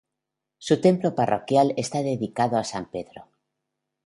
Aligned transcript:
Su 0.57 0.81
templo 0.81 1.13
parroquial 1.13 1.75
está 1.77 1.99
dedicado 2.01 2.57
a 2.57 2.63
San 2.63 2.89
Pedro. 2.89 3.27